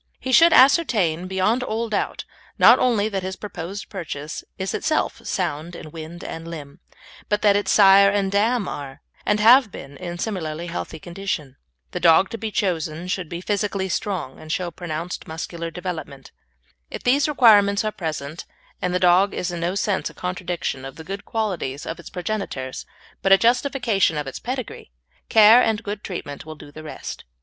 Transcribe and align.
He 0.19 0.31
should 0.31 0.51
ascertain 0.51 1.27
beyond 1.27 1.61
all 1.61 1.87
doubt, 1.87 2.25
not 2.57 2.79
only 2.79 3.07
that 3.09 3.21
his 3.21 3.35
proposed 3.35 3.87
purchase 3.91 4.43
is 4.57 4.73
itself 4.73 5.21
sound 5.27 5.75
in 5.75 5.91
wind 5.91 6.23
and 6.23 6.47
limb, 6.47 6.79
but 7.29 7.43
that 7.43 7.55
its 7.55 7.69
sire 7.69 8.09
and 8.09 8.31
dam 8.31 8.67
are, 8.67 9.03
and 9.27 9.39
have 9.39 9.71
been, 9.71 9.97
in 9.97 10.17
similarly 10.17 10.65
healthy 10.65 10.97
condition. 10.97 11.55
The 11.91 11.99
dog 11.99 12.29
to 12.31 12.39
be 12.39 12.49
chosen 12.49 13.07
should 13.09 13.29
be 13.29 13.41
physically 13.41 13.89
strong 13.89 14.39
and 14.39 14.51
show 14.51 14.71
pronounced 14.71 15.27
muscular 15.27 15.69
development. 15.69 16.31
If 16.89 17.03
these 17.03 17.27
requirements 17.27 17.85
are 17.85 17.91
present 17.91 18.45
and 18.81 18.95
the 18.95 18.99
dog 18.99 19.35
is 19.35 19.51
in 19.51 19.59
no 19.59 19.75
sense 19.75 20.09
a 20.09 20.15
contradiction 20.15 20.83
of 20.83 20.95
the 20.95 21.03
good 21.03 21.25
qualities 21.25 21.85
of 21.85 21.99
its 21.99 22.09
progenitors, 22.09 22.87
but 23.21 23.31
a 23.31 23.37
justification 23.37 24.17
of 24.17 24.25
its 24.25 24.39
pedigree, 24.39 24.89
care 25.29 25.61
and 25.61 25.83
good 25.83 26.03
treatment 26.03 26.43
will 26.43 26.55
do 26.55 26.71
the 26.71 26.81
rest. 26.81 27.23